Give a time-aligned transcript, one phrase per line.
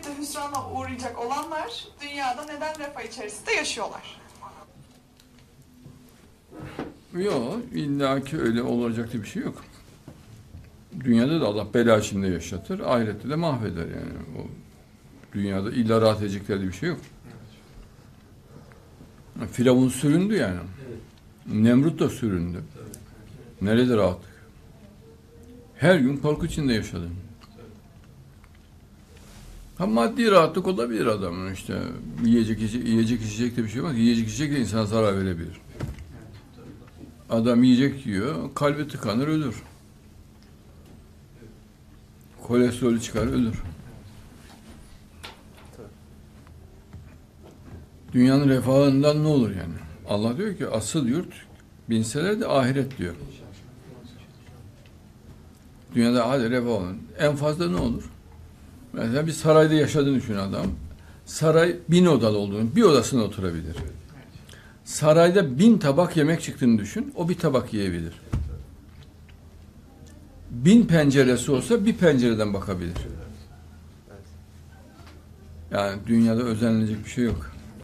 [0.00, 4.20] ahirette hüsrana uğrayacak olanlar dünyada neden refah içerisinde yaşıyorlar?
[7.14, 9.64] Yok, illa ki öyle olacak diye bir şey yok.
[11.00, 14.38] Dünyada da Allah bela içinde yaşatır, ahirette de mahveder yani.
[14.38, 14.46] O
[15.34, 17.00] dünyada illa rahat edecekler diye bir şey yok.
[19.52, 20.60] Firavun süründü yani.
[21.46, 22.62] Nemrut da süründü.
[23.60, 24.30] Nerede rahatlık?
[25.76, 27.08] Her gün korku içinde yaşadı.
[29.80, 31.82] Ha maddi rahatlık olabilir adamın işte.
[32.24, 33.92] Yiyecek, yiyecek, yiyecek içecek de bir şey var.
[33.92, 35.60] Yiyecek içecek de insana zarar verebilir.
[37.30, 39.62] Adam yiyecek yiyor, kalbi tıkanır, ölür.
[42.42, 43.62] Kolesterolü çıkar, ölür.
[48.12, 49.74] Dünyanın refahından ne olur yani?
[50.08, 51.32] Allah diyor ki asıl yurt
[51.90, 53.14] binseler de ahiret diyor.
[55.94, 56.98] Dünyada hadi refah olun.
[57.18, 58.04] En fazla ne olur?
[58.92, 60.66] Mesela bir sarayda yaşadığını düşün adam.
[61.26, 63.76] Saray bin odalı olduğunu, bir odasına oturabilir.
[64.84, 67.12] Sarayda bin tabak yemek çıktığını düşün.
[67.16, 68.12] O bir tabak yiyebilir.
[70.50, 72.96] Bin penceresi olsa bir pencereden bakabilir.
[75.70, 77.50] Yani dünyada özenilecek bir şey yok.